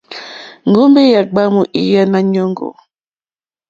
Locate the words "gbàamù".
1.31-1.61